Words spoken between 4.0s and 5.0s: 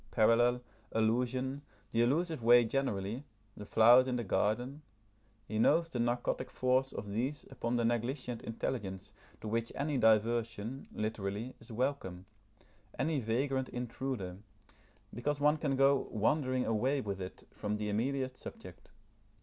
in the garden: